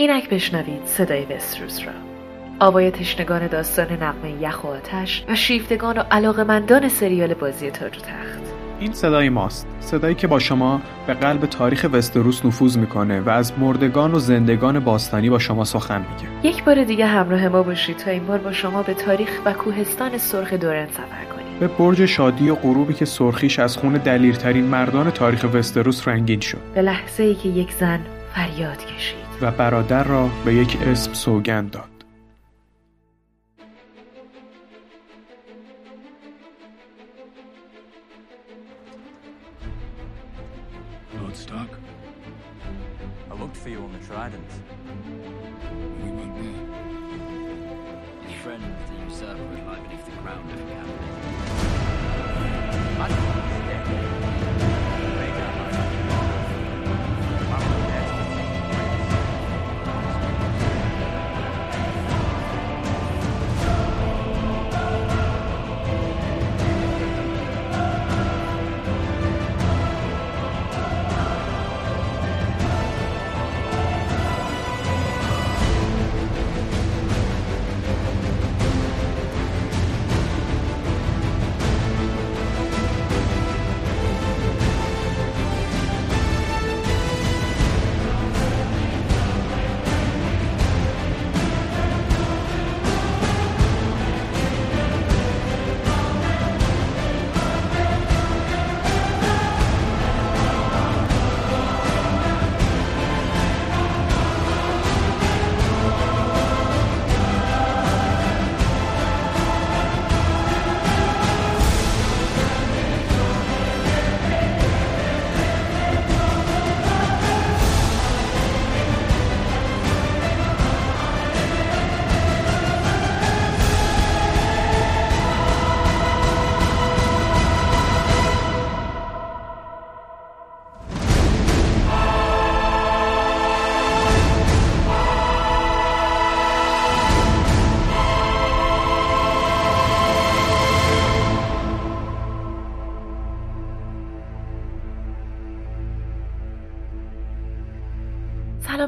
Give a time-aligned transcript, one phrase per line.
[0.00, 1.92] اینک بشنوید صدای وستروس را.
[2.60, 8.00] آوای تشنگان داستان نقمه یخ و آتش و شیفتگان و علاقمندان سریال بازی تاج و
[8.00, 8.40] تخت.
[8.80, 9.66] این صدای ماست.
[9.80, 14.80] صدایی که با شما به قلب تاریخ وستروس نفوذ می‌کنه و از مردگان و زندگان
[14.80, 16.54] باستانی با شما سخن میگه.
[16.54, 20.18] یک بار دیگه همراه ما باشید تا این بار با شما به تاریخ و کوهستان
[20.18, 21.58] سرخ دورن سفر کنیم.
[21.60, 26.58] به برج شادی و غروبی که سرخیش از خون دلیرترین مردان تاریخ وستروس رنگین شد.
[26.74, 28.00] به لحظه ای که یک زن
[28.34, 29.29] فریاد کشید.
[29.42, 31.90] و برادر را به یک اسم سوگند داد
[41.14, 41.72] Lord Stark,
[43.30, 44.50] I looked for you on the Trident.
[46.02, 46.60] we went there.
[48.24, 51.10] His friend, the usurper, would lie beneath the crown of the cabinet.
[53.02, 53.84] I don't know if you're dead.
[54.62, 54.69] Lay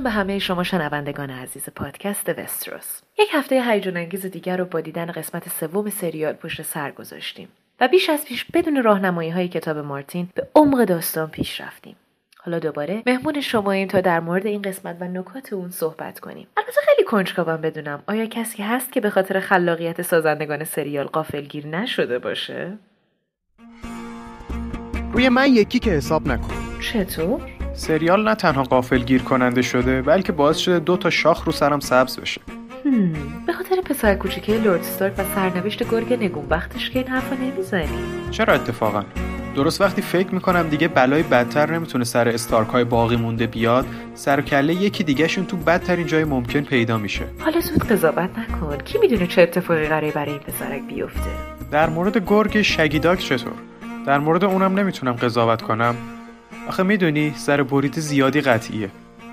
[0.02, 3.00] به همه شما شنوندگان عزیز پادکست وستروس.
[3.18, 7.48] یک هفته هیجان انگیز دیگر رو با دیدن قسمت سوم سریال پشت سر گذاشتیم
[7.80, 11.96] و بیش از پیش بدون راهنمایی های کتاب مارتین به عمق داستان پیش رفتیم.
[12.38, 16.46] حالا دوباره مهمون شماییم تا در مورد این قسمت و نکات اون صحبت کنیم.
[16.56, 18.02] البته خیلی کنجکاوم بدونم.
[18.06, 22.78] آیا کسی هست که به خاطر خلاقیت سازندگان سریال قافلگیر نشده باشه؟
[25.12, 26.54] روی من یکی که حساب نکن.
[26.80, 31.80] چطور؟ سریال نه تنها قافلگیر کننده شده بلکه باعث شده دو تا شاخ رو سرم
[31.80, 32.40] سبز بشه.
[33.46, 37.88] به خاطر پسر کوچیکه لورد استارک و سرنوشت گرگ نگونبختش که این حرفا نمی‌زنی.
[38.30, 39.02] چرا اتفاقا؟
[39.54, 44.40] درست وقتی فکر می‌کنم دیگه بلای بدتر نمی‌تونه سر استارک های باقی مونده بیاد سر
[44.40, 47.24] و کله یکی دیگهشون تو بدترین جای ممکن پیدا میشه.
[47.40, 48.78] حالا زود قضاوت نکن.
[48.78, 51.30] کی می‌دونه چه اتفاقی قراره برای این پسرک بیفته؟
[51.70, 53.52] در مورد گرگ شگی‌داگ چطور؟
[54.06, 55.94] در مورد اونم نمی‌تونم قضاوت کنم.
[56.68, 58.90] آخه می‌دونی سر بریده زیادی قطعیه.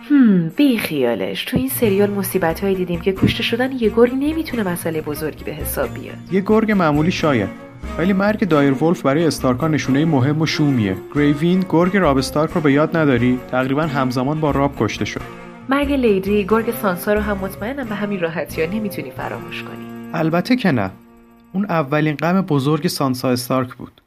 [0.09, 4.63] هم بی خیالش تو این سریال مصیبت هایی دیدیم که کشته شدن یه گرگ نمی‌تونه
[4.63, 6.15] مسئله بزرگی به حساب بیاد.
[6.31, 7.49] یه گرگ معمولی شاید
[7.97, 10.95] ولی مرگ direwolf برای استارکا نشونه مهم و شومیه.
[11.15, 15.21] گری ویند گرگ راب استارک رو به یاد نداری؟ تقریبا همزمان با راب کشته شد.
[15.69, 19.85] مرگ لیدی گرگ سانسا رو هم مطمئنم به همین راحتی ها نمی‌تونی فراموش کنی.
[20.13, 20.91] البته که نه.
[21.53, 24.01] اون اولین غم بزرگ سانسا استارک بود.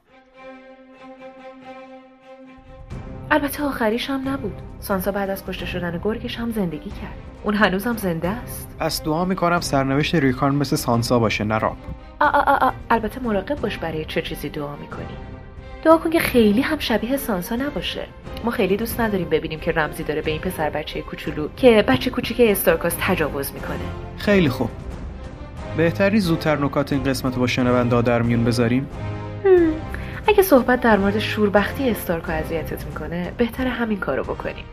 [3.33, 4.53] البته آخریش هم نبود.
[4.81, 7.15] سانسا بعد از کشته شدن گرگش هم زندگی کرد.
[7.43, 8.69] اون هنوزم زنده است.
[8.79, 11.77] پس دعا می‌کنم سرنوشت ریکارن مثل سانسا باشه نه راب.
[12.21, 12.71] آ آ آ آ.
[12.91, 15.17] البته مراقب باش برای چه چیزی دعا می‌کنی.
[15.85, 18.07] دعا کن که خیلی هم شبیه سانسا نباشه.
[18.45, 22.11] ما خیلی دوست نداریم ببینیم که رمزی داره به این پسر بچه کوچولو که بچه
[22.11, 23.79] کوچیک استارکاس تجاوز می‌کنه.
[24.19, 24.71] خیلی خوب.
[25.77, 28.87] بهتری زودتر نکات این قسمت رو با شنونده در میون بذاریم؟
[29.45, 29.73] هم.
[30.29, 34.65] اگه صحبت در مورد شوربختی استارکا اذیتت می‌کنه بهتر همین کارو بکنیم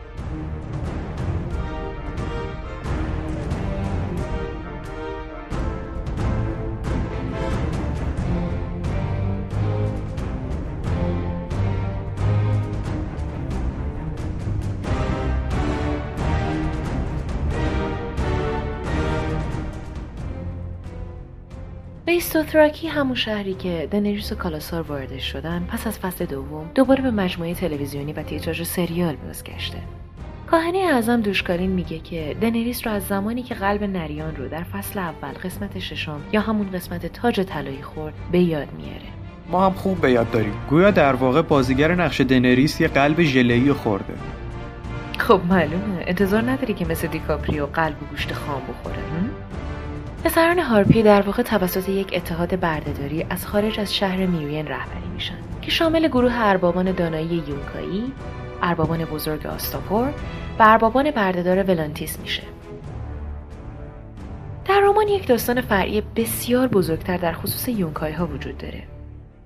[22.10, 27.02] ویس دوتراکی همون شهری که دنریس و کالاسار واردش شدن پس از فصل دوم دوباره
[27.02, 29.78] به مجموعه تلویزیونی و تیتراژ سریال بازگشته.
[30.48, 34.64] کاهنه اعظم دوش خالین میگه که دنریس رو از زمانی که قلب نریان رو در
[34.64, 39.10] فصل اول قسمت ششم یا همون قسمت تاج طلایی خورد به یاد میاره.
[39.52, 40.54] ما هم خوب به یاد داریم.
[40.70, 44.14] گویا در واقع بازیگر نقش دنریس یه قلب ژله‌ای خورده.
[45.18, 46.04] خب معلومه.
[46.08, 49.49] انتظار نداری که مثل دیکاپریو قلب و گوشت خام بخوره هم؟
[50.24, 55.38] پسران هارپی در واقع توسط یک اتحاد بردهداری از خارج از شهر میوین رهبری میشن
[55.62, 58.12] که شامل گروه اربابان دانایی یونکایی،
[58.62, 60.08] اربابان بزرگ آستاپور
[60.60, 62.44] و اربابان بردهدار ولانتیس میشه.
[64.66, 68.84] در رمان یک داستان فرعی بسیار بزرگتر در خصوص یونکای ها وجود داره.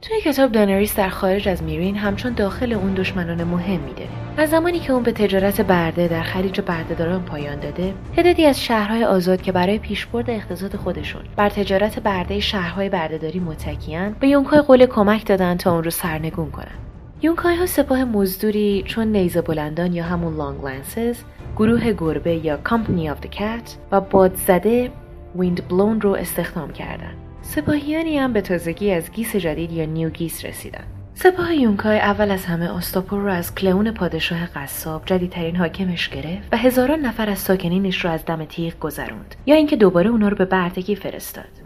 [0.04, 4.10] توی کتاب دانریس در خارج از میرین همچون داخل اون دشمنان مهمی داره.
[4.38, 9.04] از زمانی که اون به تجارت برده در خلیج بردهداران پایان داده، تعدادی از شهرهای
[9.04, 14.86] آزاد که برای پیشبرد اقتصاد خودشون بر تجارت برده شهرهای بردهداری متکیان به یونکای قول
[14.86, 16.78] کمک دادن تا اون رو سرنگون کنن.
[17.22, 21.18] یونکای ها سپاه مزدوری چون نیزه بلندان یا همون Long Lances،
[21.56, 24.92] گروه گربه یا Company of the Cat و بادزده
[25.36, 27.18] Windblown رو استخدام کردند.
[27.44, 30.84] سپاهیانی هم به تازگی از گیس جدید یا New Ghis رسیدن.
[31.16, 36.58] سپاه یونکای اول از همه آستاپور رو از کلئون پادشاه قصاب جدیدترین حاکمش گرفت و
[36.58, 40.46] هزاران نفر از ساکنینش رو از دم تیغ گذروند یا اینکه دوباره اونا رو به
[40.46, 41.63] بردگی فرستاد.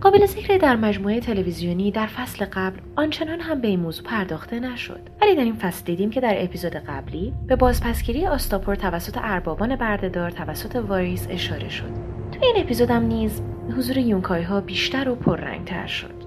[0.00, 5.00] قابل ذکر در مجموعه تلویزیونی در فصل قبل آنچنان هم به این موضوع پرداخته نشد.
[5.22, 10.30] ولی در این فصل دیدیم که در اپیزود قبلی به بازپسگیری آستاپور توسط اربابان بردهدار
[10.30, 11.90] توسط واریس اشاره شد.
[12.32, 13.42] تو این اپیزود هم نیز
[13.76, 16.20] حضور یونکای ها بیشتر و پررنگتر شد.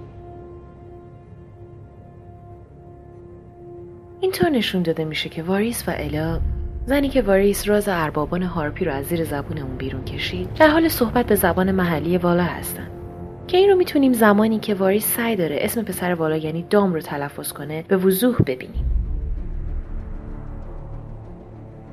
[4.20, 6.40] اینطور نشون داده میشه که واریس و الا
[6.86, 10.88] زنی که واریس راز اربابان هارپی رو از زیر زبون اون بیرون کشید در حال
[10.88, 13.03] صحبت به زبان محلی والا هستن.
[13.48, 17.02] که این رو می‌تونیم زمانی که واریس سعی داره اسم پسر والا یعنی دام رو
[17.02, 18.86] تلفظ کنه به وضوح ببینیم.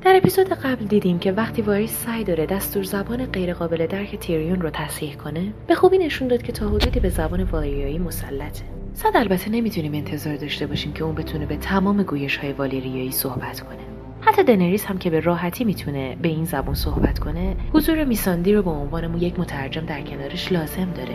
[0.03, 4.71] در اپیزود قبل دیدیم که وقتی واریس سعی داره دستور زبان غیرقابل درک تیریون رو
[4.71, 8.65] تصحیح کنه به خوبی نشون داد که تا حدودی به زبان والیریایی مسلطه.
[8.95, 13.61] صد البته نمی‌تونیم انتظار داشته باشیم که اون بتونه به تمام گویش های والیریایی صحبت
[13.61, 14.00] کنه.
[14.21, 18.63] حتی دنریس هم که به راحتی می‌تونه به این زبون صحبت کنه حضور میساندی رو
[18.63, 21.15] به عنوان یک مترجم در کنارش لازم داره.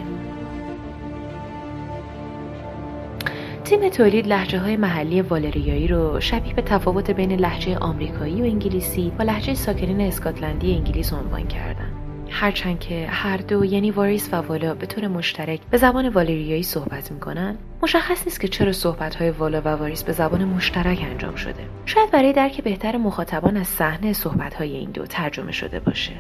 [3.64, 9.12] تیم تولید لحجه های محلی والریایی رو شبیه به تفاوت بین لحجه آمریکایی و انگلیسی
[9.20, 12.05] و لحجه ساکنین اسکاتلندی انگلیس عنوان کردن.
[12.38, 17.12] هرچند که هر دو یعنی واریس و والا به طور مشترک به زبان والریایی صحبت
[17.12, 21.66] می‌کنن مشخص نیست که چرا صحبت های والا و واریس به زبان مشترک انجام شده.
[21.86, 26.14] شاید برای درک بهتر مخاطبان از صحنه صحبت های این دو ترجمه شده باشه.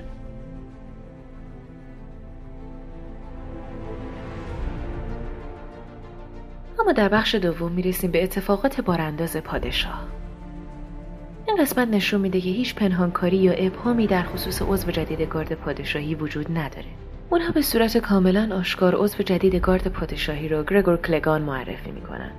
[6.80, 10.08] اما در بخش دوم می‌رسیم به اتفاقات بارانداز پادشاه.
[11.56, 16.16] این قسمت نشون میده که هیچ پنهانکاری یا ابهامی در خصوص عضو جدید گارد پادشاهی
[16.16, 16.86] وجود نداره.
[17.30, 22.32] اونها به صورت کاملا آشکار عضو جدید گارد پادشاهی رو گرگور کلگان معرفی می‌کنن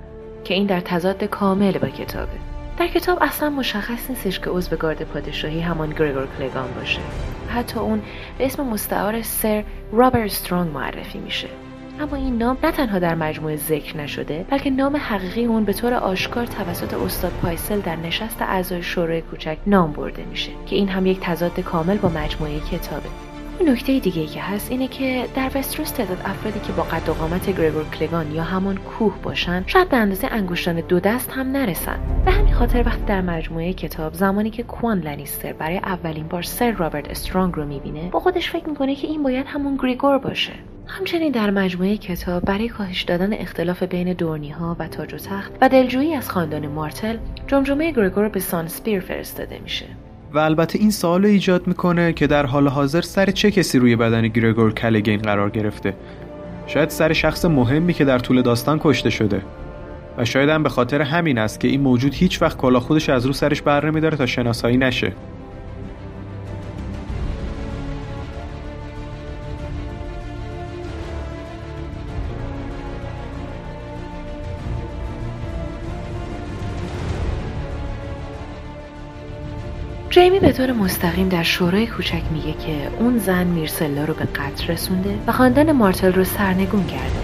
[0.43, 2.37] که این در تضاد کامل با کتابه.
[2.79, 7.01] در کتاب اصلا مشخص نیستش که عضو گارد پادشاهی همان گرگور کلگان باشه.
[7.49, 8.01] حتی اون
[8.37, 11.47] به اسم مستعار سر رابرت استرانگ معرفی میشه.
[11.99, 15.93] اما این نام نه تنها در مجموعه ذکر نشده بلکه نام حقیقی اون به طور
[15.93, 21.05] آشکار توسط استاد پایسل در نشست اعضای شورای کوچک نام برده میشه که این هم
[21.05, 23.09] یک تضاد کامل با مجموعه کتابه.
[23.65, 27.57] نکته دیگه که هست اینه که در وستروس تعداد افرادی که با قد و قامت
[27.57, 31.99] گرگور کلگان یا همان کوه باشن شاید به اندازه انگشتان دو دست هم نرسن.
[32.25, 36.71] به همین خاطر وقتی در مجموعه کتاب زمانی که کوان لنیستر برای اولین بار سر
[36.71, 40.53] رابرت استرانگ رو می‌بینه با خودش فکر می‌کنه که این باید همون گریگور باشه.
[40.87, 45.51] همچنین در مجموعه کتاب برای کاهش دادن اختلاف بین دورنی ها و تاج و تخت
[45.61, 47.17] و دلجویی از خاندان مارتل
[47.47, 49.85] جمجمه گریگور به سانسپیر فرستاده میشه.
[50.33, 54.27] و البته این سوال ایجاد می‌کنه که در حال حاضر سر چه کسی روی بدن
[54.27, 55.93] گریگور کلگین قرار گرفته؟
[56.67, 59.41] شاید سر شخص مهمی که در طول داستان کشته شده.
[60.17, 63.25] و شاید هم به خاطر همین است که این موجود هیچ وقت کلا خودش از
[63.25, 65.13] رو سرش بر نمیداره تا شناسایی نشه.
[80.17, 84.67] جیمی به طور مستقیم در شورای کوچک میگه که اون زن میرسلا رو به قتل
[84.67, 87.19] رسونده و خاندان مارتل رو سرنگون کرده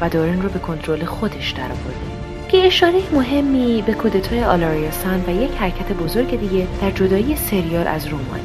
[0.00, 2.00] و دورن رو به کنترل خودش درآورده
[2.48, 8.06] که اشاره مهمی به کودتای آلاریاسان و یک حرکت بزرگ دیگه در جدایی سریال از
[8.06, 8.42] رومانه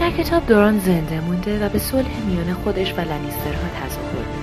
[0.00, 4.41] در کتاب دوران زنده مونده و به صلح میان خودش و لنیسترها تظاهر.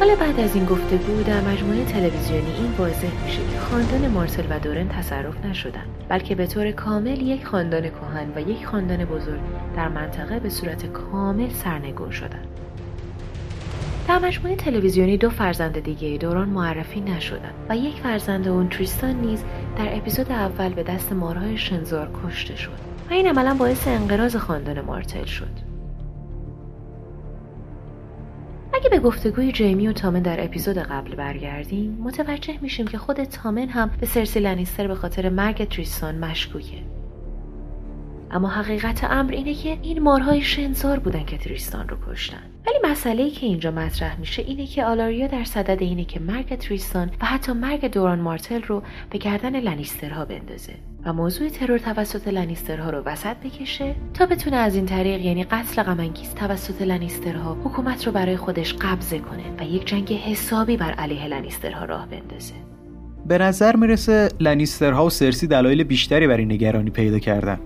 [0.00, 4.58] حالا بعد از این گفتگو در مجموعه تلویزیونی این واضح میشه که خاندان مارتل و
[4.58, 9.40] دورن تصرف نشدن بلکه به طور کامل یک خاندان کهن و یک خاندان بزرگ
[9.76, 12.42] در منطقه به صورت کامل سرنگون شدن.
[14.08, 19.44] در مجموعه تلویزیونی دو فرزند دیگه دوران معرفی نشدن و یک فرزند اون تریستان نیز
[19.78, 22.78] در اپیزود اول به دست مارهای شنزار کشته شد.
[23.10, 25.69] و این عملا باعث انقراض خاندان مارتل شد.
[28.80, 33.68] اگه به گفتگوی جیمی و تامن در اپیزود قبل برگردیم متوجه میشیم که خود تامن
[33.68, 36.78] هم به سرسی لنیستر به خاطر مرگ تریستان مشکوکه.
[38.30, 42.42] اما حقیقت امر اینه که این مارهای شنزار بودن که تریستان رو کشتن.
[42.66, 46.58] ولی مسئله ای که اینجا مطرح میشه اینه که آلاریا در صدد اینه که مرگ
[46.58, 50.74] تریستان و حتی مرگ دوران مارتل رو به گردن لنیسترها بندازه.
[51.04, 55.82] و موضوع ترور توسط لنیسترها رو وسط بکشه تا بتونه از این طریق یعنی قتل
[55.82, 61.26] غمانگیز توسط لنیسترها حکومت رو برای خودش قبضه کنه و یک جنگ حسابی بر علیه
[61.26, 62.54] لنیسترها راه بندازه.
[63.26, 67.60] به نظر می‌رسه لنیسترها و سرسی دلایل بیشتری برای نگرانی پیدا کردن.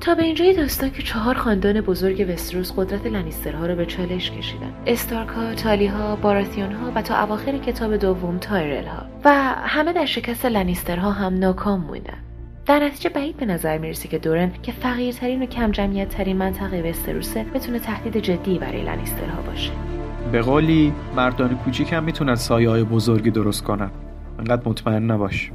[0.00, 4.72] تا به اینجای داستان که چهار خاندان بزرگ وستروس قدرت لنیسترها را به چالش کشیدن.
[4.86, 9.30] استارک ها، تالی ها، باراتیون ها و تا اواخر کتاب دوم تایرل ها و
[9.64, 12.18] همه در شکست لنیسترها هم ناکام موندن.
[12.70, 16.82] در نتیجه بعید به نظر می‌رسه که دورن که فقیرترین و کم جمعیت ترین منطقه
[16.90, 19.72] وستروسه بتونه تهدید جدی برای لنیسترها باشه.
[20.32, 23.90] به قولی مردان کوچیک هم می‌تونن سایه های بزرگی درست کنن.
[24.38, 25.50] انقدر مطمئن نباش.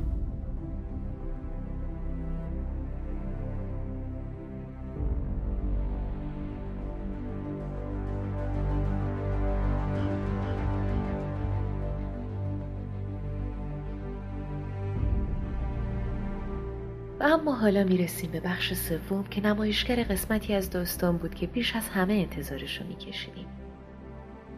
[17.66, 22.14] حالا می‌رسیم به بخش سوم که نمایشگر قسمتی از داستان بود که بیش از همه
[22.14, 23.46] انتظارش رو میکشیدیم.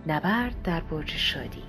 [0.07, 1.63] نبرد در برج شادی.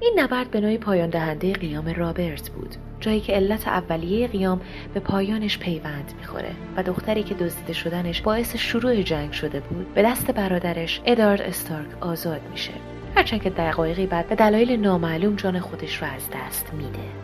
[0.00, 4.60] این نبرد به نوعی پایان دهنده قیام رابرت بود جایی که علت اولیه قیام
[4.94, 10.02] به پایانش پیوند می‌خوره و دختری که دزدیده شدنش باعث شروع جنگ شده بود به
[10.02, 12.72] دست برادرش ادارد استارک آزاد میشه.
[13.16, 17.21] هرچند که دقایقی بعد به دلایل نامعلوم جان خودش رو از دست میده.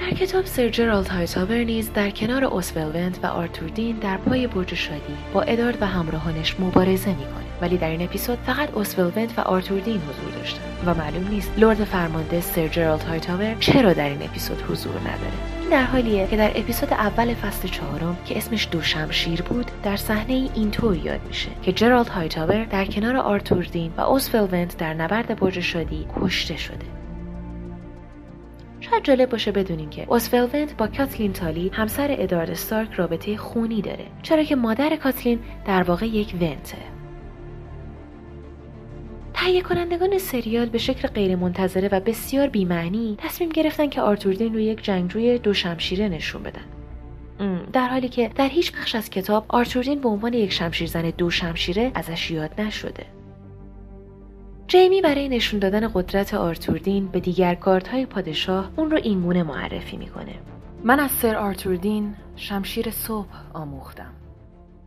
[0.00, 4.74] در کتاب سر جرالد هایتاور نیز در کنار اوسولونت و آرتور دین در پای برج
[4.74, 7.48] شادی با ادارد و همراهانش مبارزه می‌کنه.
[7.60, 11.84] ولی در این اپیزود فقط اوسولونت و آرتور دین حضور داشتن و معلوم نیست لرد
[11.84, 15.70] فرمانده سر جرالد هایتاور چرا در این اپیزود حضور نداره.
[15.70, 20.34] در حالیه که در اپیزود اول فصل چهارم که اسمش دو شمشیر بود در صحنه
[20.34, 25.40] ای اینطور یاد میشه که جرالد هایتاور در کنار آرتور دین و اوسولونت در نبرد
[25.40, 26.97] برج شادی کشته شده.
[28.80, 34.06] شاید جالب باشه بدونیم که اوسولونت با کاتلین تالی همسر ادارد استارک رابطه خونی داره
[34.22, 36.78] چرا که مادر کاتلین در واقع یک ونته.
[39.34, 44.84] تهیه کنندگان سریال به شکل غیرمنتظره و بسیار بیمعنی تصمیم گرفتن که آرتوردین رو یک
[44.84, 46.64] جنگجوی دو شمشیره نشون بدن.
[47.72, 51.92] در حالی که در هیچ بخش از کتاب آرتوردین به عنوان یک شمشیرزن دو شمشیره
[51.94, 53.06] ازش یاد نشده.
[54.68, 60.34] جیمی برای نشون دادن قدرت آرتوردین به دیگر گاردهای پادشاه اون رو اینگونه معرفی می‌کنه.
[60.84, 64.12] من از سر آرتوردین شمشیر صبح آموختم.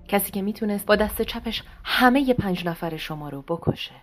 [0.08, 3.96] کسی که می‌تونست با دست چپش همه پنج نفر شما رو بکشه.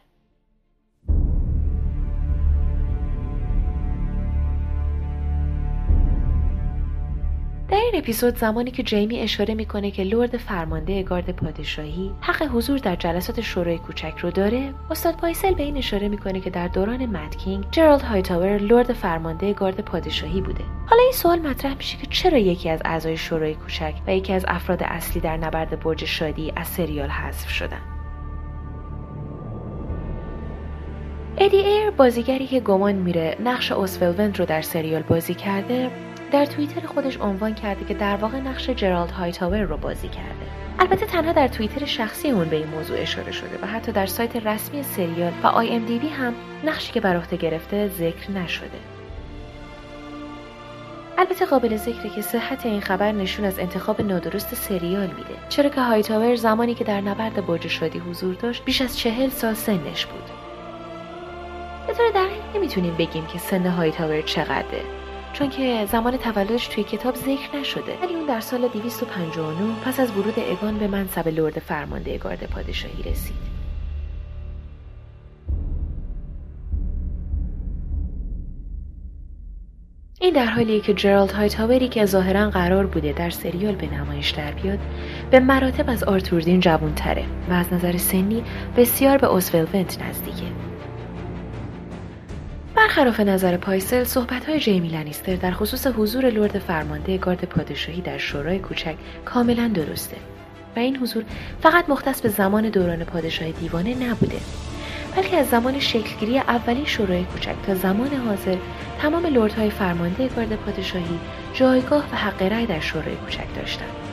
[7.71, 12.79] در این اپیزود زمانی که جیمی اشاره می‌کنه که لرد فرمانده گارد پادشاهی حق حضور
[12.79, 17.07] در جلسات شورای کوچک رو داره استاد پایسل به این اشاره می‌کنه که در دوران
[17.07, 20.65] Mad King جرالد هایتاور لرد فرمانده گارد پادشاهی بوده.
[20.87, 24.45] حالا این سوال مطرح میشه که چرا یکی از اعضای شورای کوچک و یکی از
[24.49, 27.81] افراد اصلی در نبرد برج شادی از سریال حذف شدن؟
[31.39, 35.91] ادی ایر بازیگری که گمان میره نقش اوسولونت رو در سریال بازی کرده
[36.33, 40.47] در توییتر خودش عنوان کرده که در واقع نقش جرالد هایتاور رو بازی کرده.
[40.79, 44.37] البته تنها در توییتر شخصی اون به این موضوع اشاره شده و حتی در سایت
[44.37, 48.79] رسمی سریال و IMDb هم نقشی که بر گرفته ذکر نشده.
[51.19, 55.35] البته قابل ذکره که صحت این خبر نشون از انتخاب نادرست سریال میده.
[55.49, 59.55] چرا که هایتاور زمانی که در نبرد برج شادی حضور داشت بیش از چهل سال
[59.55, 60.25] سنش بود.
[61.87, 64.98] به طور دقیق نمی‌تونیم بگیم که سن هایتاور چقدره.
[65.39, 67.99] چون که زمان تولدش توی کتاب ذکر نشده.
[68.03, 73.03] ولی اون در سال 259 پس از ورود اگان به منصب لرد فرمانده گارد پادشاهی
[73.03, 73.59] رسید.
[80.21, 84.53] این در حالیه که جرالد هایتاوری که ظاهرا قرار بوده در سریال به نمایش در
[84.53, 84.79] بیاد
[85.31, 88.45] به مراتب از آرتوردین جوان تره و از نظر سنی
[88.77, 90.68] بسیار به اوزول ونت نزدیکه.
[92.79, 98.19] برخلاف نظر پایسل صحبت های جیمی لنیستر در خصوص حضور لرد فرمانده گارد پادشاهی در
[98.19, 98.95] شورای کوچک
[99.25, 100.17] کاملا درسته
[100.77, 101.25] و این حضور
[101.63, 104.41] فقط مختص به زمان دوران پادشاه دیوانه نبوده
[105.17, 108.57] بلکه از زمان شکلگیری اولین شورای کوچک تا زمان حاضر
[109.03, 111.19] تمام لردهای فرمانده گارد پادشاهی
[111.55, 114.08] جایگاه و حق رأی در شورای کوچک داشتند.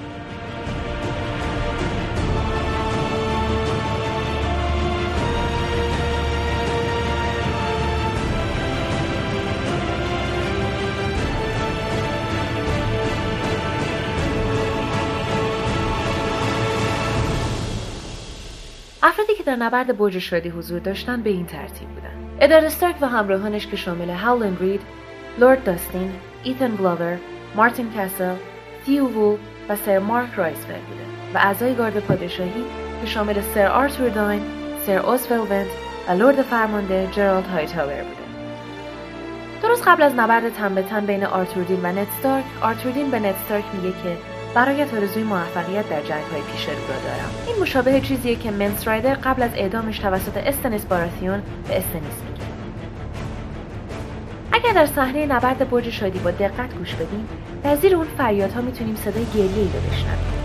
[19.07, 23.05] افرادی که در نبرد برج شادی حضور داشتند به این ترتیب بودند ادارد استارک و
[23.05, 24.81] همراهانش که شامل هاولند رید
[25.39, 26.11] لورد داستین
[26.43, 27.17] ایتن گلاور
[27.55, 28.35] مارتین کاسل
[28.85, 29.37] تیو وول
[29.69, 32.65] و سر مارک رایسفل بودند و اعضای گارد پادشاهی
[33.01, 34.41] که شامل سر آرتور داین
[34.85, 35.67] سر اوزفل ونت
[36.09, 38.35] و لرد فرمانده جرالد هایتاور بودند
[39.63, 43.35] درست قبل از نبرد تن به تن بین آرتوردین و ند استارک آرتوردین به ند
[43.35, 44.17] استارک میگه که
[44.55, 47.29] برایت آرزوی موفقیت در جنگ های پیش رو را دارم.
[47.47, 52.45] این مشابه چیزیه که منس رایدر قبل از اعدامش توسط استنیس باراتیون به استنیس میگه.
[54.51, 57.27] اگر در صحنه نبرد برج شادی با دقت گوش بدیم
[57.63, 60.35] در زیر اون فریادها می‌تونیم صدای گریه ای رو بشنویم.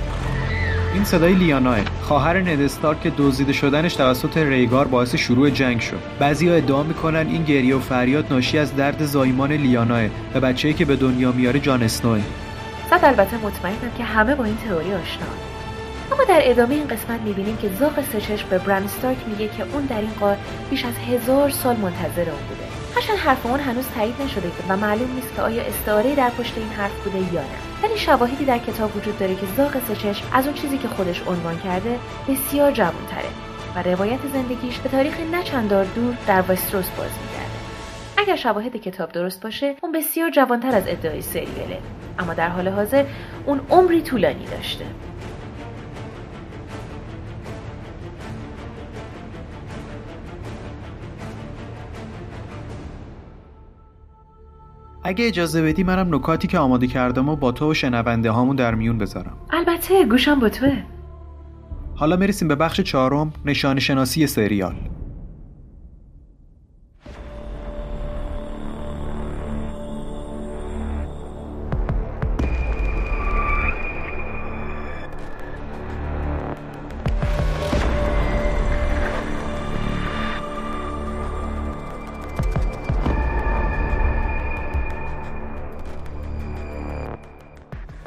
[0.94, 6.00] این صدای لیاناه خواهر ند استارک که دزدیده شدنش توسط ریگار باعث شروع جنگ شد.
[6.18, 10.02] بعضیها ادعا می‌کنن این گریه و فریاد ناشی از درد زایمان لیاناه
[10.34, 12.20] و بچه‌ای که به دنیا میاره جان اسنوه.
[12.90, 15.26] صد البته مطمئنم که همه با این تئوری آشنا
[16.12, 19.84] اما در ادامه این قسمت می‌بینیم که زاق سچش به بران استارک میگه که اون
[19.84, 20.36] در این غار
[20.70, 22.64] بیش از هزار سال منتظر اون بوده.
[22.94, 26.68] هرچند حرف اون هنوز تایید نشده و معلوم نیست که آیا استعاره در پشت این
[26.68, 27.58] حرف بوده یا نه.
[27.82, 31.58] ولی شواهدی در کتاب وجود داره که زاق سچش از اون چیزی که خودش عنوان
[31.58, 31.98] کرده
[32.28, 33.30] بسیار جوانتره
[33.76, 37.10] و روایت زندگیش به تاریخ نچندار دور در وستروس باز
[38.20, 41.78] اگر شواهد کتاب درست باشه اون بسیار جوانتر از ادعای سریاله.
[42.18, 43.04] اما در حال حاضر
[43.46, 44.84] اون عمری طولانی داشته.
[55.04, 58.74] اگه اجازه بدی منم نکاتی که آماده کردم و با تو و شنونده هامون در
[58.74, 59.36] میون بذارم.
[59.50, 60.82] البته گوشم با توه.
[61.96, 64.74] حالا می‌رسیم به بخش چهارم نشان شناسی سریال.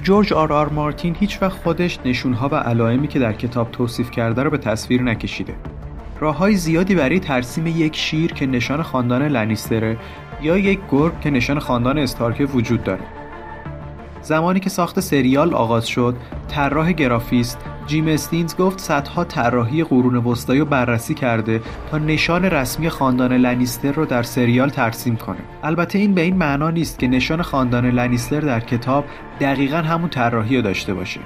[0.03, 4.43] جورج آر آر مارتین هیچ وقت خودش نشونها و علائمی که در کتاب توصیف کرده
[4.43, 5.55] رو به تصویر نکشیده.
[6.19, 9.97] راه های زیادی برای ترسیم یک شیر که نشان خاندان لنیستره
[10.41, 13.03] یا یک گرگ که نشان خاندان استارک وجود داره.
[14.21, 16.15] زمانی که ساخت سریال آغاز شد،
[16.47, 22.89] طراح گرافیست جیم استینز گفت صدها طراحی قرون وسطایی رو بررسی کرده تا نشان رسمی
[22.89, 25.37] خاندان لنیستر رو در سریال ترسیم کنه.
[25.63, 29.05] البته این به این معنا نیست که نشان خاندان لنیستر در کتاب
[29.39, 31.19] دقیقا همون طراحی رو داشته باشه.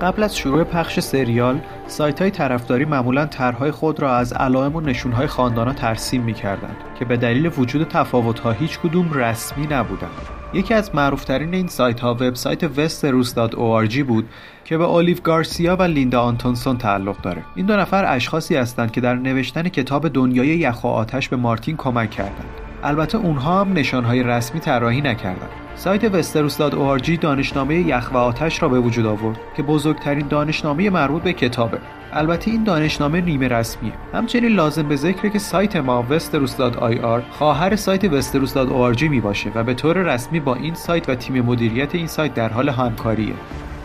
[0.00, 4.80] قبل از شروع پخش سریال، سایت های طرفداری معمولا طرحهای خود را از علائم و
[4.80, 5.28] نشونهای
[5.76, 10.41] ترسیم می‌کردند که به دلیل وجود تفاوت‌ها هیچ کدوم رسمی نبودند.
[10.54, 14.28] یکی از معروفترین این سایت ها وبسایت westeros.org بود
[14.64, 17.42] که به اولیو گارسیا و لیندا آنتونسون تعلق داره.
[17.54, 21.76] این دو نفر اشخاصی هستند که در نوشتن کتاب دنیای یخ و آتش به مارتین
[21.76, 22.48] کمک کردند.
[22.82, 25.50] البته اونها هم نشانهای رسمی طراحی نکردند.
[25.76, 31.32] سایت وستروس.org دانشنامه یخ و آتش را به وجود آورد که بزرگترین دانشنامه مربوط به
[31.32, 31.78] کتابه.
[32.12, 38.20] البته این دانشنامه نیمه رسمیه همچنین لازم به ذکره که سایت ما westeros.ir خواهر سایت
[38.20, 42.34] westeros.org می باشه و به طور رسمی با این سایت و تیم مدیریت این سایت
[42.34, 43.34] در حال همکاریه.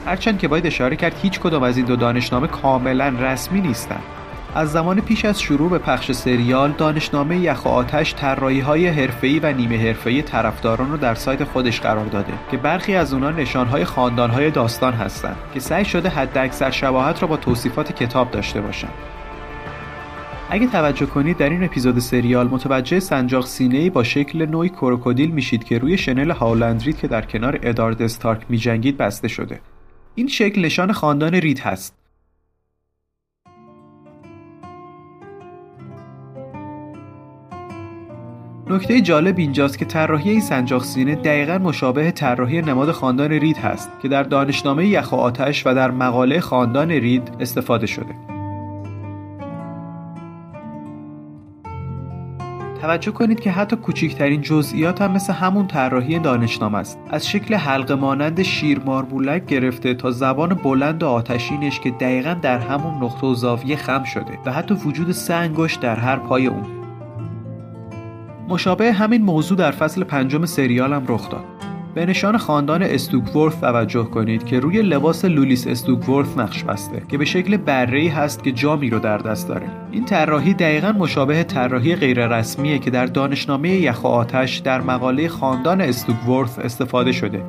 [0.05, 4.16] هرچند که باید اشاره کرد هیچ کدام از این دو دانشنامه کاملا رسمی نیستند
[4.57, 9.39] از زمان پیش از شروع به پخش سریال دانشنامه یخ و آتش طراحی های حرفه‌ای
[9.39, 13.85] و نیمه حرفه‌ای طرفداران رو در سایت خودش قرار داده که برخی از اونها نشانهای
[13.85, 18.93] خاندانهای داستان هستند که سعی شده حداکثر شباهت را با توصیفات کتاب داشته باشند
[20.49, 25.63] اگه توجه کنید در این اپیزود سریال متوجه سنجاق سینه‌ای با شکل نوعی کروکودیل میشید
[25.63, 29.59] که روی شنل هاولند رید که در کنار ادارد استارک میجنگید بسته شده.
[30.15, 32.06] این شکل نشان خاندان رید هست.
[38.69, 43.91] نکته جالب اینجاست که طراحی این سنجاق سینه دقیقا مشابه طراحی نماد خاندان رید هست
[44.01, 48.15] که در دانشنامه یخ و آتش و در مقاله خاندان رید استفاده شده.
[52.81, 56.99] توجه کنید که حتی کوچکترین جزئیات هم مثل همون طراحی دانشنامه است.
[57.09, 62.59] از شکل حلقه مانند شیر ماربولک گرفته تا زبان بلند و آتشینش که دقیقا در
[62.59, 66.76] همون نقطه و زاویه خم شده و حتی وجود سه انگشت در هر پای اون.
[68.49, 71.43] مشابه همین موضوع در فصل پنجم سریال هم رخ داد.
[71.95, 77.25] به نشان خاندان استوکورث توجه کنید که روی لباس لولیس استوکورث نقش بسته که به
[77.25, 79.67] شکل بره هست که جامی رو در دست داره.
[79.91, 85.81] این طراحی دقیقا مشابه طراحی غیررسمیه که در دانشنامه یخ و آتش در مقاله خاندان
[85.81, 87.43] استوکورث استفاده شده.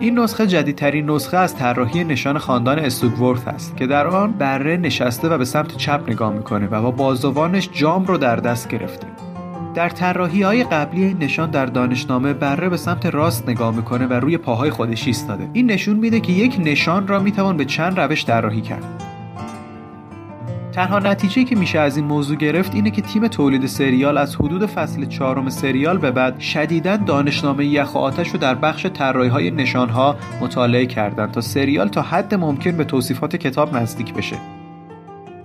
[0.00, 5.28] این نسخه جدیدترین نسخه از طراحی نشان خاندان استوکورث است که در آن بره نشسته
[5.28, 9.06] و به سمت چپ نگاه می‌کنه و با بازوانش جام رو در دست گرفته.
[9.78, 14.38] در طراحی های قبلی نشان در دانشنامه بره به سمت راست نگاه می‌کنه و روی
[14.38, 15.48] پاهای خودش ایستاده.
[15.52, 18.84] این نشون میده که یک نشان را می‌توان به چند روش طراحی کرد.
[20.72, 24.66] تنها نتیجه که میشه از این موضوع گرفت اینه که تیم تولید سریال از حدود
[24.66, 29.50] فصل چهارم سریال به بعد شدیدا دانشنامه یخ و آتش رو در بخش طراحی های
[29.50, 34.57] نشان ها مطالعه کردند تا سریال تا حد ممکن به توصیفات کتاب نزدیک بشه.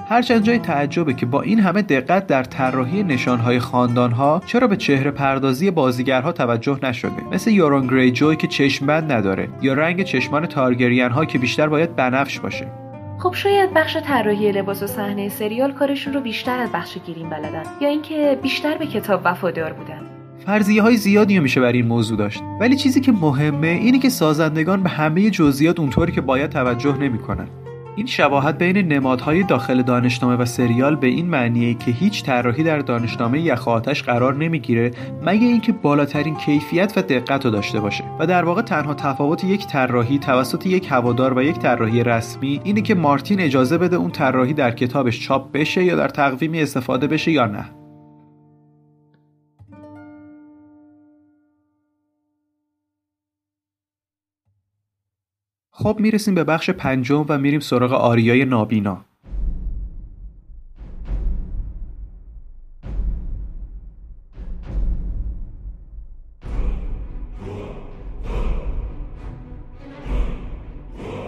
[0.09, 5.11] هرچند جای تعجبه که با این همه دقت در طراحی نشانهای خاندانها چرا به چهره
[5.11, 11.11] پردازی بازیگرها توجه نشده؟ مثل یورون گری جوی که چشمبند نداره یا رنگ چشمان تارگریان
[11.11, 12.67] ها که بیشتر باید بنفش باشه.
[13.19, 17.63] خب شاید بخش طراحی لباس و صحنه سریال کارشون رو بیشتر از بخش گریم بلدن
[17.81, 20.01] یا اینکه بیشتر به کتاب وفادار بودن.
[20.45, 22.41] فرضیه های زیادی میشه بر این موضوع داشت.
[22.59, 27.47] ولی چیزی که مهمه اینه که سازندگان به همه جزئیات اونطوری که باید توجه نمی‌کنن.
[27.95, 32.79] این شباهت بین نمادهای داخل دانشنامه و سریال به این معنیه که هیچ طراحی در
[32.79, 38.03] دانشنامه یخ آتش قرار نمی‌گیره مگه اینکه بالاترین کیفیت و دقت رو داشته باشه.
[38.19, 42.81] و در واقع تنها تفاوت یک طراحی توسط یک هوادار و یک طراحی رسمی اینه
[42.81, 47.31] که مارتین اجازه بده اون طراحی در کتابش چاپ بشه یا در تقویمی استفاده بشه
[47.31, 47.82] یا نه.
[55.83, 58.97] خب می‌رسیم به بخش پنجم و میریم سراغ آریای نابینا.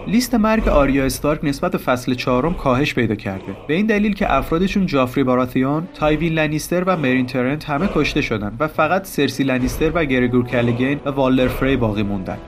[0.06, 3.56] لیست مرگ آریا استارک نسبت به فصل چهارم کاهش پیدا کرده.
[3.68, 8.20] به این دلیل که افرادی چون جافری باراتیون، تایوین لنیستر و مرین ترنت همه کشته
[8.20, 12.38] شدن و فقط سرسی لنیستر و گرگور کلگین و والر فری باقی موندن.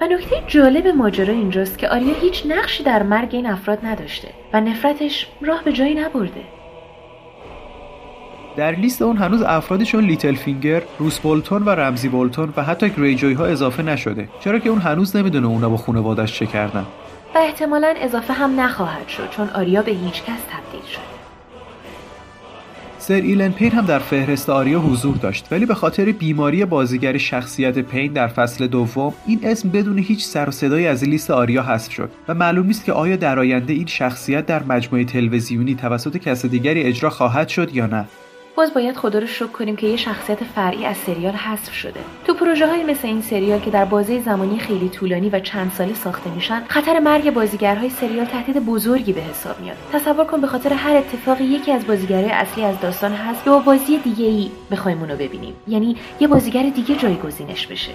[0.00, 4.60] و نکته جالب ماجرا اینجاست که آریا هیچ نقشی در مرگ این افراد نداشته و
[4.60, 6.40] نفرتش راه به جایی نبرده.
[8.56, 12.90] در لیست اون هنوز افرادی چون لیتل فینگر، روس بولتون و رمزی بولتون و حتی
[12.90, 14.28] گریجوی ها اضافه نشده.
[14.40, 16.86] چرا که اون هنوز نمی‌دونه اونا با خانوادش چه کردن.
[17.34, 21.17] و احتمالا اضافه هم نخواهد شد چون آریا به هیچ کس تبدیل شده.
[23.00, 27.78] سر ایلن پین هم در فهرست آریا حضور داشت ولی به خاطر بیماری بازیگر شخصیت
[27.78, 31.92] پین در فصل دوم این اسم بدون هیچ سر و صدایی از لیست آریا حذف
[31.92, 36.46] شد و معلوم نیست که آیا در آینده این شخصیت در مجموعه تلویزیونی توسط کس
[36.46, 38.04] دیگری اجرا خواهد شد یا نه.
[38.58, 42.00] باز باید خدا رو شکر کنیم که یه شخصیت فرعی از سریال حذف شده.
[42.24, 45.94] تو پروژه های مثل این سریال که در بازه زمانی خیلی طولانی و چند ساله
[45.94, 49.76] ساخته میشن خطر مرگ بازیگرهای سریال تهدید بزرگی به حساب میاد.
[49.92, 53.58] تصور کن به خاطر هر اتفاقی یکی از بازیگرهای اصلی از داستان هست یا با
[53.58, 55.54] بازی دیگه ای بخوایم اونو ببینیم.
[55.68, 57.92] یعنی یه بازیگر دیگه جایگزینش بشه.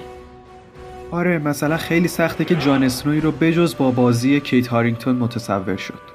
[1.12, 6.13] آره مثلا خیلی سخته که جان اسنوی رو بجز با بازی کیت هارینگتون متصور شد.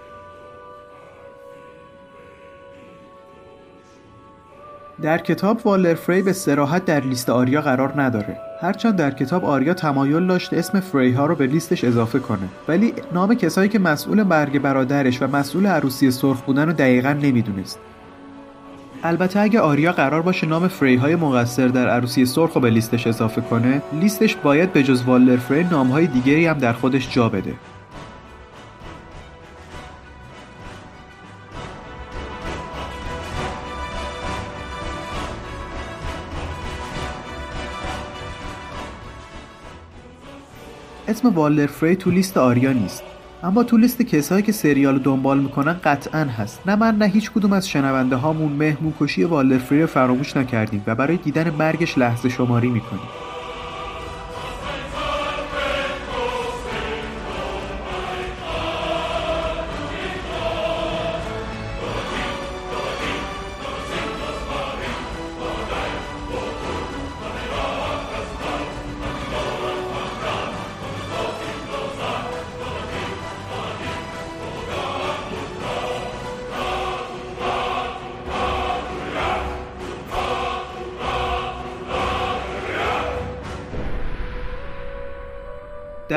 [5.02, 8.37] در کتاب والر فری به سراحت در لیست آریا قرار نداره.
[8.61, 12.48] هرچند در کتاب آریا تمایل داشت اسم فری ها رو به لیستش اضافه کنه.
[12.68, 17.78] ولی نام کسایی که مسئول مرگ برادرش و مسئول عروسی سرخ بودن رو دقیقا نمی‌دونست.
[19.02, 23.06] البته اگه آریا قرار باشه نام فری های مقصر در عروسی سرخ رو به لیستش
[23.06, 27.28] اضافه کنه لیستش باید به جز والر فری نام های دیگری هم در خودش جا
[27.28, 27.54] بده.
[41.09, 43.03] اسم والر فری تو لیست آریا نیست.
[43.42, 46.61] اما تو لیست کسایی که سریال دنبال می‌کنن قطعا هست.
[46.66, 50.83] نه من نه هیچ کدوم از شنونده هامون مهمون کشی والر فری رو فراموش نکردیم
[50.87, 53.28] و برای دیدن مرگش لحظه شماری می‌کنیم.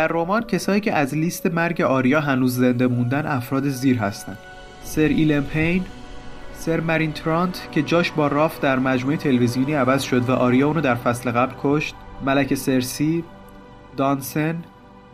[0.02, 4.38] در رمان کسایی که از لیست مرگ آریا هنوز زنده موندن افراد زیر هستند.
[4.84, 5.84] سر ایلن پین
[6.54, 10.82] سر مرین ترانت که جاش با راف در مجموعه تلویزیونی عوض شد و آریا اونو
[10.82, 11.96] در فصل قبل کشت.
[12.26, 13.24] ملک سرسی
[13.98, 14.56] دانسن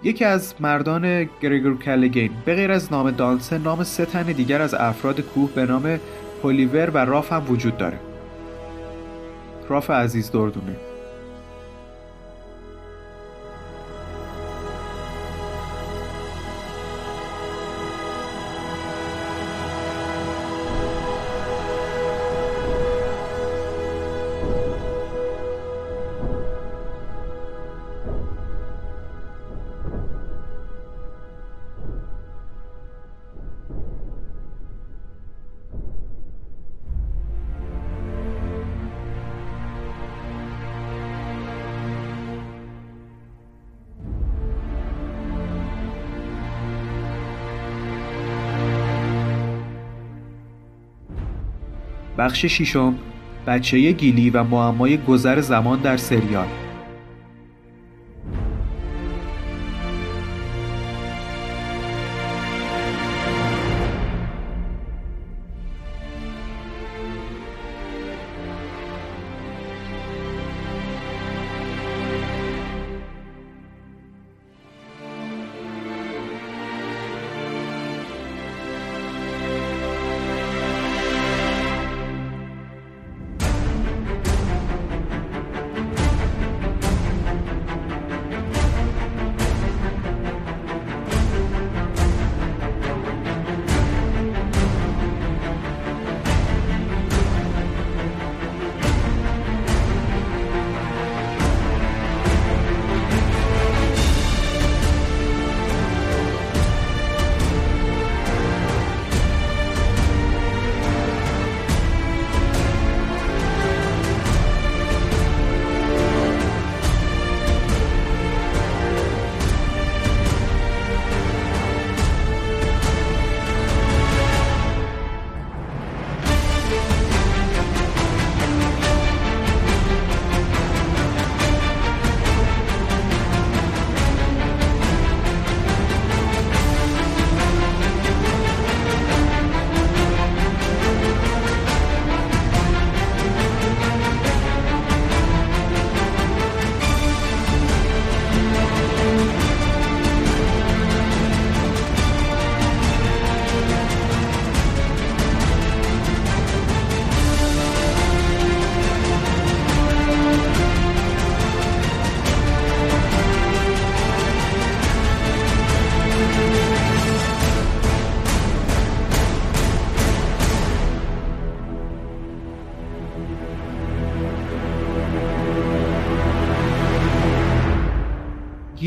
[0.03, 2.31] یکی از مردان گریگور کلگین.
[2.45, 5.99] به غیر از نام دانسن نام سه تن دیگر از افراد کوه به نام
[6.41, 7.99] پولیور و راف هم وجود داره.
[9.69, 10.75] راف عزیز دردونه.
[52.17, 52.95] بخش ششم
[53.47, 56.47] بچه گیلی و معمای گذر زمان در سریال.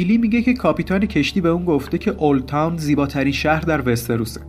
[0.01, 4.41] گیلی میگه که کاپیتان کشتی به اون گفته که اولد تاون زیباترین شهر در وستروسه.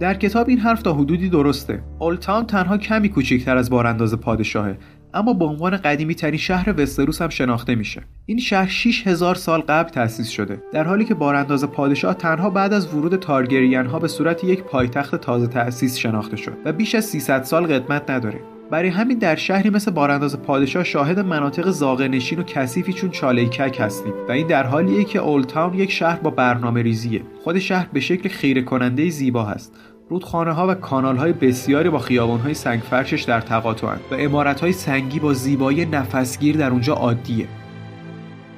[0.00, 1.82] در کتاب این حرف تا حدودی درسته.
[1.98, 4.78] اولد تاون تنها کمی کوچکتر از بارانداز پادشاهه
[5.14, 8.02] اما به عنوان قدیمی ترین شهر وستروس هم شناخته میشه.
[8.26, 12.94] این شهر 6000 سال قبل تأسیس شده در حالی که بارانداز پادشاه تنها بعد از
[12.94, 17.42] ورود تارگریان ها به صورت یک پایتخت تازه تأسیس شناخته شد و بیش از 300
[17.42, 18.40] سال قدمت نداره.
[18.70, 23.46] برای همین در شهری مثل بارانداز پادشاه شاهد مناطق زاغه نشین و کثیفی چون چاله
[23.46, 27.22] کک هستیم و این در حالیه که اولد تاون یک شهر با برنامه ریزیه.
[27.44, 29.72] خود شهر به شکل خیره کننده زیبا هست.
[30.08, 34.60] رودخانه ها و کانال های بسیاری با خیابان های سنگ فرشش در تقاطعند و امارت
[34.60, 37.48] های سنگی با زیبایی نفسگیر در اونجا عادیه.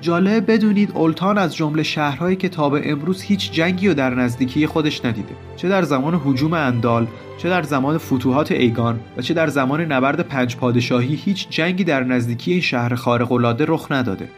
[0.01, 4.67] جالب بدونید اولتان از جمله شهرهایی که تا به امروز هیچ جنگی رو در نزدیکی
[4.67, 5.35] خودش ندیده.
[5.57, 7.07] چه در زمان هجوم اندال
[7.39, 12.05] چه در زمان فتوحات ایگان و چه در زمان نبرد پنج پادشاهی هیچ جنگی در
[12.05, 14.29] نزدیکی این شهر خارق‌العاده رخ نداده.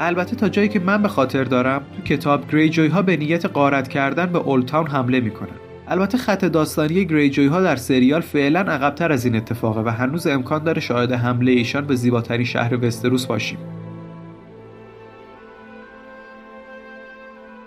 [0.00, 3.88] البته تا جایی که من به خاطر دارم تو کتاب گریجوی ها به نیت غارت
[3.88, 5.67] کردن به اولتاون حمله می‌کنن.
[5.90, 10.64] البته خط داستانی گریجوی ها در سریال فعلا عقبتر از این اتفاقه و هنوز امکان
[10.64, 13.58] داره شاهد حمله ایشان به زیباترین شهر وستروس باشیم.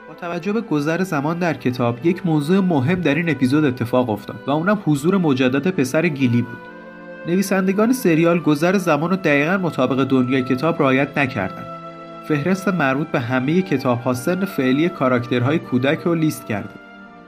[0.07, 4.39] با توجه به گذر زمان در کتاب یک موضوع مهم در این اپیزود اتفاق افتاد
[4.47, 6.57] و اونم حضور مجدد پسر گیلی بود.
[7.27, 11.65] نویسندگان سریال گذر زمان رو دقیقا مطابق دنیای کتاب رعایت نکردند.
[12.27, 16.80] فهرست مربوط به همه کتاب ها سن فعلی کاراکترهای کودک رو لیست کرده.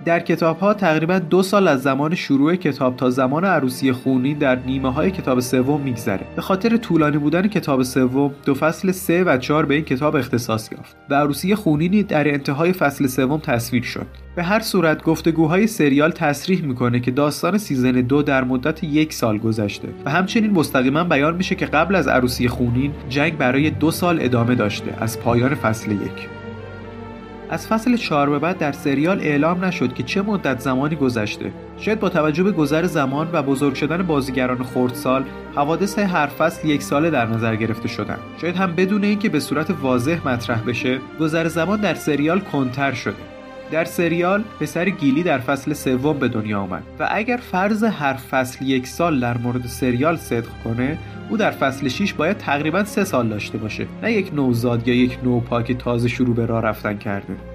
[0.05, 4.55] در کتاب ها تقریبا دو سال از زمان شروع کتاب تا زمان عروسی خونی در
[4.55, 6.25] نیمه های کتاب سوم میگذره.
[6.35, 10.71] به خاطر طولانی بودن کتاب سوم دو فصل سه و چهار به این کتاب اختصاص
[10.71, 10.95] یافت.
[11.09, 14.07] و عروسی خونین در انتهای فصل سوم تصویر شد.
[14.35, 19.37] به هر صورت گفتگوهای سریال تصریح می‌کنه که داستان season دو در مدت یک سال
[19.37, 24.17] گذشته و همچنین مستقیما بیان میشه که قبل از عروسی خونین جنگ برای دو سال
[24.21, 26.42] ادامه داشته از پایان فصل یک.
[27.53, 31.53] از فصل 4 به بعد در سریال اعلام نشد که چه مدت زمانی گذشته.
[31.77, 36.83] شاید با توجه به گذر زمان و بزرگ شدن بازیگران خردسال حوادث هر فصل یک
[36.83, 38.17] ساله در نظر گرفته شدن.
[38.41, 43.32] شاید هم بدون اینکه به صورت واضح مطرح بشه گذر زمان در سریال کنتر شده.
[43.71, 48.65] در سریال پسر گیلی در فصل سوم به دنیا آمد و اگر فرض هر فصل
[48.65, 50.97] یک سال در مورد سریال صدق کنه
[51.29, 53.87] او در فصل 6 باید تقریبا سه سال داشته باشه.
[54.03, 57.52] نه یک نوزاد یا یک نوپا که تازه شروع به راه رفتن کرده.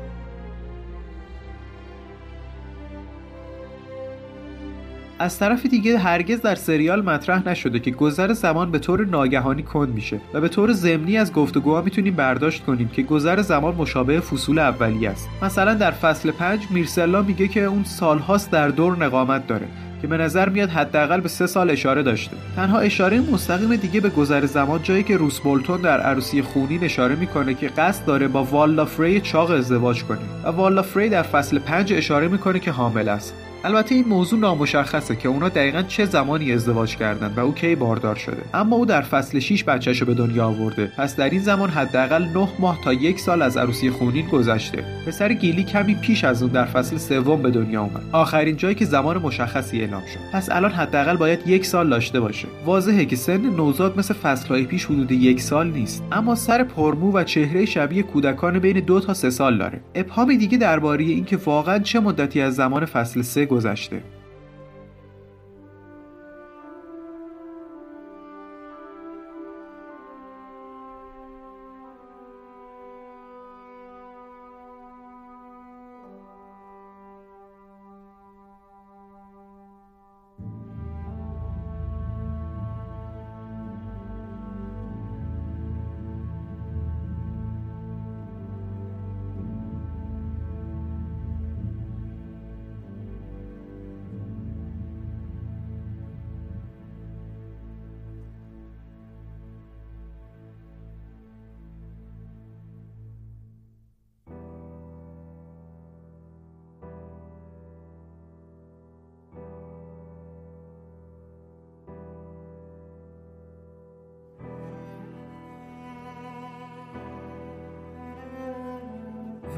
[5.21, 9.89] از طرف دیگه هرگز در سریال مطرح نشده که گذر زمان به طور ناگهانی کند
[9.89, 14.59] میشه و به طور ضمنی از گفتگوها می‌تونیم برداشت کنیم که گذر زمان مشابه فصول
[14.59, 15.29] اولی است.
[15.43, 19.67] مثلا در فصل 5 میرسلا میگه که اون سالهاست در دور نقامت داره
[20.03, 22.37] که به نظر میاد حداقل به سه سال اشاره داشته.
[22.57, 27.15] تنها اشاره مستقیم دیگه به گذر زمان جایی که روس بولتون در عروسی خونین اشاره
[27.15, 31.59] می‌کنه که قصد داره با والا فری چاق ازدواج کنه و والا فری در فصل
[31.59, 33.35] 5 اشاره می‌کنه که حامل است.
[33.65, 38.15] البته این موضوع نامشخصه که اونا دقیقا چه زمانی ازدواج کردن و او کی باردار
[38.15, 38.43] شده.
[38.55, 40.93] اما او در فصل 6 بچهشو به دنیا آورده.
[40.97, 44.85] پس در این زمان حداقل 9 ماه تا یک سال از عروسی خونین گذشته.
[45.07, 48.03] پسر گیلی کمی پیش از اون در فصل سوم به دنیا اومد.
[48.13, 50.21] آخرین جایی که زمان مشخصی اعلام شد.
[50.33, 52.49] پس الان حداقل باید یک سال داشته باشه.
[52.65, 56.05] واضحه که سن نوزاد مثل فصلهای پیش حدود یک سال نیست.
[56.13, 59.81] اما سر پرمو و چهره شبیه کودکان بین دو تا سه سال داره.
[59.95, 64.03] ابهامی دیگه درباره اینکه واقعا چه مدتی از زمان فصل 3 گذشته.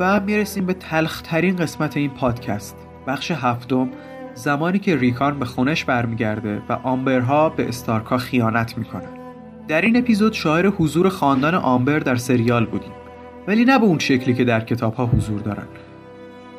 [0.00, 2.76] و می‌رسیم به تلخترین قسمت این پادکست.
[3.06, 3.88] بخش هفتم
[4.34, 9.08] زمانی که ریکان به خونش برمیگرده و آمبرها به استارکا خیانت می‌کنن.
[9.68, 12.92] در این اپیزود شاعر حضور خاندان آمبر در سریال بودیم.
[13.46, 15.66] ولی نه به اون شکلی که در کتاب ها حضور دارن.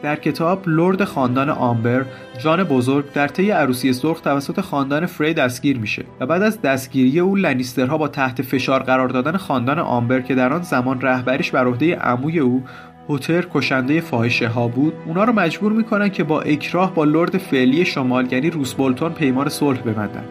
[0.01, 2.06] در کتاب لرد خاندان آمبر
[2.43, 7.19] جان بزرگ در طی عروسی سرخ توسط خاندان فری دستگیر میشه و بعد از دستگیری
[7.19, 11.67] او لنیسترها با تحت فشار قرار دادن خاندان آمبر که در آن زمان رهبریش بر
[11.67, 12.63] عهده عموی او
[13.10, 14.94] هوتر کشنده فاحشه ها بود.
[15.06, 19.50] اونا رو مجبور می‌کنن که با اکراه با لرد فعلی شمال یعنی روس بولتون پیمان
[19.50, 20.24] صلح ببندن.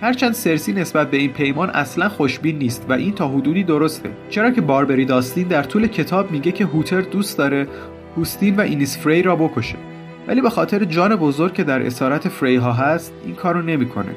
[0.00, 4.10] هرچند سرسی نسبت به این پیمان اصلا خوشبین نیست و این تا حدودی درسته.
[4.30, 7.68] چرا که باربری داستین در طول کتاب میگه که هوتر دوست داره
[8.16, 9.76] هوستین و اینیس فری را بکشه.
[10.28, 14.10] ولی به خاطر جان بزرگ که در اسارت فری ها هست این کارو نمی‌کنه.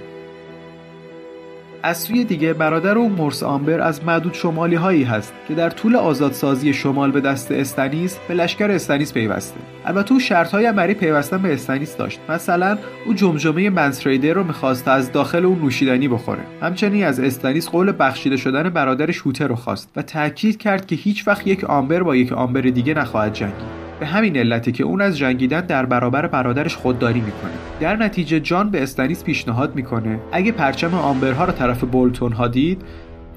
[1.83, 5.95] از سوی دیگه برادر او مرس آمبر از معدود شمالی هایی هست که در طول
[5.95, 9.59] آزادسازی شمال به دست استنیس به لشکر استنیس پیوسته.
[9.85, 12.19] البته او شرط های برای پیوستن به استنیس داشت.
[12.29, 16.43] مثلا او جمجمه منسریدر رو می‌خواست از داخل اون نوشیدنی بخوره.
[16.61, 21.27] همچنین از استنیس قول بخشیده شدن برادرش هوتر رو خواست و تاکید کرد که هیچ
[21.27, 23.90] وقت یک آمبر با یک آمبر دیگه نخواهد جنگید.
[24.01, 27.51] به همین علته که اون از جنگیدن در برابر برادرش خودداری می‌کنه.
[27.79, 30.19] در نتیجه جان به استنیس پیشنهاد می‌کنه.
[30.31, 32.81] اگه پرچم آمبرها رو طرف بولتون ها دید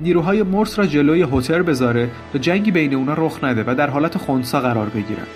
[0.00, 4.18] نیروهای مرس را جلوی هوتر بذاره تا جنگی بین اونا رخ نده و در حالت
[4.18, 5.26] خونسا قرار بگیرن.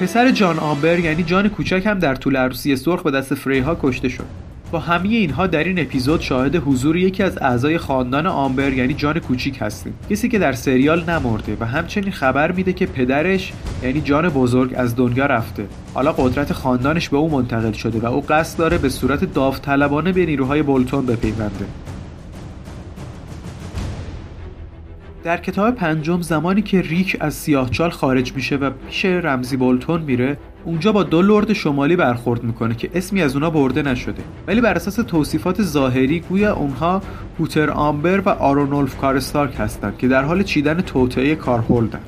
[0.00, 4.08] پسر جان آمبر یعنی جان کوچک هم در طول عروسی سرخ به دست فریها کشته
[4.08, 4.26] شد.
[4.70, 9.18] با همه اینها در این اپیزود شاهد حضور یکی از اعضای خاندان آمبر یعنی جان
[9.18, 9.94] کوچیک هستیم.
[10.10, 13.52] کسی که در سریال نمرده و همچنین خبر میده که پدرش
[13.82, 15.66] یعنی جان بزرگ از دنیا رفته.
[15.94, 20.26] حالا قدرت خاندانش به او منتقل شده و او قصد داره به صورت داوطلبانه به
[20.26, 21.66] نیروهای بولتون بپیونده.
[25.26, 30.36] در کتاب پنجم زمانی که ریک از سیاهچال خارج میشه و پیش رمزی بولتون میره
[30.64, 34.22] اونجا با دو لرد شمالی برخورد می‌کنه که اسمی از اونا برده نشده.
[34.46, 37.02] ولی بر اساس توصیفات ظاهری گویا اونها
[37.38, 42.00] هوتر آمبر و آرونولف کارستارک هستند که در حال چیدن توطئه کارهولدن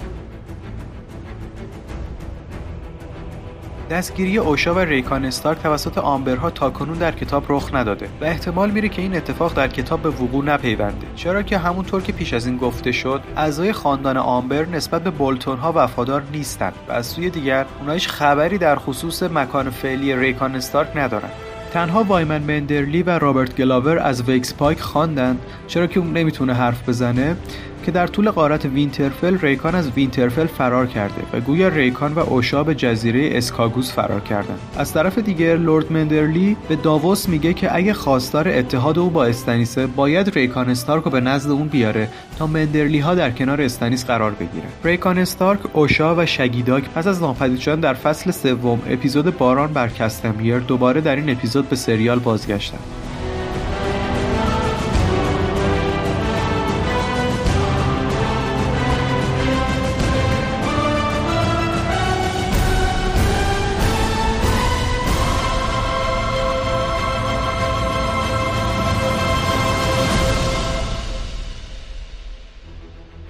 [3.91, 8.89] دستگیری اوشا و ریکان استارک توسط آمبرها تاکنون در کتاب رخ نداده و احتمال میره
[8.89, 11.07] که این اتفاق در کتاب به وقوع نپیونده.
[11.17, 15.59] چرا که همونطور که پیش از این گفته شد اعضای خاندان آمبر نسبت به بولتون
[15.59, 20.55] ها وفادار نیستند و از سوی دیگر اونها هیچ خبری در خصوص مکان فعلی ریکان
[20.55, 21.33] استارک ندارند
[21.73, 26.89] تنها وایمن مندرلی و رابرت گلاور از ویکس پایک خواندند چرا که اون نمی‌تونه حرف
[26.89, 27.37] بزنه؟
[27.83, 32.65] که در طول غارت وینترفل ریکان از وینترفل فرار کرده و گویا ریکان و اوشا
[32.65, 37.93] به جزیره اسکاگوس فرار کردند از طرف دیگر لورد مندرلی به داووس میگه که اگه
[37.93, 42.09] خواستار اتحاد او با استنیسه باید ریکان استارک رو به نزد اون بیاره
[42.39, 44.69] تا مندرلی ها در کنار استنیس قرار بگیرن.
[44.85, 49.89] ریکان استارک اوشا و شگیداگ پس از ناپدید شدن در فصل سوم اپیزود باران بر
[49.89, 52.81] کستمیر دوباره در این اپیزود به سریال بازگشتند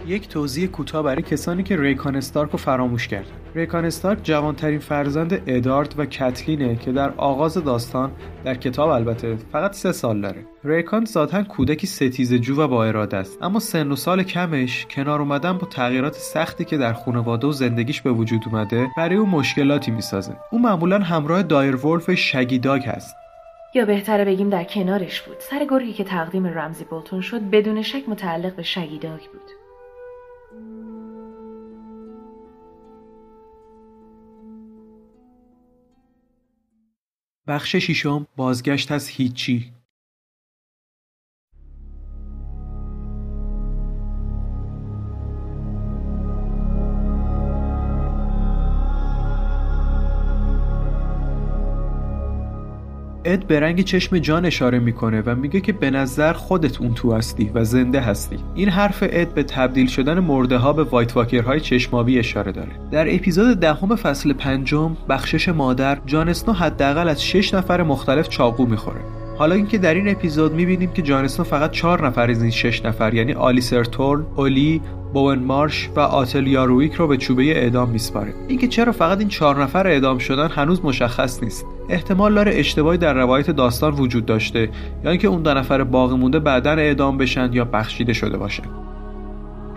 [0.09, 3.31] یک توضیح کوتاه برای کسانی که ریکان استارک رو فراموش کردن.
[3.55, 8.11] ریکان استارک جوانترین فرزند ادارد و کتلینه که در آغاز داستان
[8.45, 10.45] در کتاب البته فقط سه سال داره.
[10.65, 13.39] ریکان ذاتا کودکی ستیزجو و با اراده است.
[13.43, 18.03] اما سن و سال کمش کنار اومدن با تغییرات سختی که در خانواده و زندگیش
[18.03, 20.37] به وجود اومده برای او مشکلاتی می‌سازه.
[20.53, 23.17] او معمولا همراه دایرولف شگیداگ هست.
[23.75, 25.37] یا بهتره بگیم در کنارش بود.
[25.39, 29.58] سر گرگی که تقدیم رمزی بولتون شد بدون شک متعلق به شگیداک بود.
[37.49, 39.73] بخش ششم بازگشت از هیچی.
[53.29, 57.13] اد به رنگ چشم جان اشاره می‌کنه و میگه که به نظر خودت اون تو
[57.13, 58.37] هستی و زنده هستی.
[58.55, 62.71] این حرف اد به تبدیل شدن مرده ها به وایت واکرهای چشمابی اشاره داره.
[62.91, 68.67] در اپیزود دهم فصل پنجم بخشش مادر جان اسنو حداقل از 6 نفر مختلف چاقو
[68.67, 69.01] می‌خوره.
[69.39, 72.85] حالا اینکه در این اپیزود می‌بینیم که جان اسنو فقط چهار نفر از این شش
[72.85, 74.81] نفر یعنی آلیسر تورن، اولی،
[75.15, 78.35] بوون مارش و آتل یارویک رو به چوبه اعدام میسپاره.
[78.49, 81.67] اینکه چرا فقط این چهار نفر اعدام شدن هنوز مشخص نیست.
[81.89, 84.69] احتمال داره اشتباهی در روایت داستان وجود داشته
[85.05, 88.88] یا اینکه اون دو نفر باقی مونده بعدا اعدام بشن یا بخشیده شده باشن.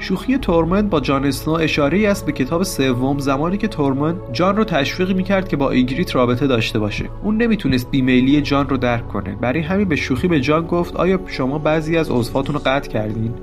[0.02, 4.58] شوخی تورمند با جان اسنو اشاره ای است به کتاب سوم زمانی که تورمند جان
[4.58, 7.10] رو تشویق می‌کرد که با ایگریت رابطه داشته باشه.
[7.24, 9.36] اون نمی‌تونست بیمیلی جان رو درک کنه.
[9.36, 13.34] برای همین به شوخی به جان گفت آیا شما بعضی از عضواتون رو قطع کردین.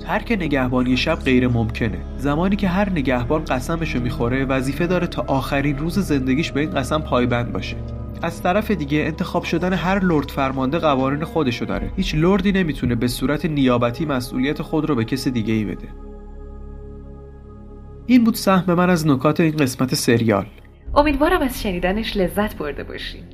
[0.00, 1.98] ترک نگهبانی شب غیر ممکنه.
[2.18, 6.70] زمانی که هر نگهبان قسمش رو می‌خوره وظیفه داره تا آخرین روز زندگیش به این
[6.70, 7.76] قسم پایبند باشه.
[8.22, 11.90] از طرف دیگه انتخاب شدن هر لرد فرمانده قوانین خودشو داره.
[11.96, 15.88] هیچ لردی نمی‌تونه به صورت نیابتی مسئولیت خود رو به کس دیگه ای بده.
[18.06, 20.46] این بود سهم من از نکات این قسمت سریال.
[20.96, 23.24] امیدوارم از شنیدنش لذت برده باشین.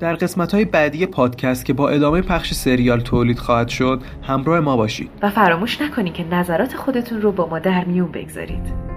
[0.00, 4.76] در قسمت های بعدی پادکست که با ادامه پخش سریال تولید خواهد شد همراه ما
[4.76, 5.10] باشید.
[5.22, 8.91] و فراموش نکنین که نظرات خودتون رو با ما در میون بگذارید.